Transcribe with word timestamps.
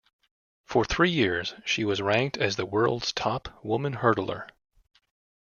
For 0.65 0.83
three 0.83 1.11
years, 1.11 1.53
she 1.63 1.85
was 1.85 2.01
ranked 2.01 2.35
as 2.35 2.55
the 2.55 2.65
world's 2.65 3.13
top 3.13 3.63
woman 3.63 3.93
hurdler. 3.97 4.47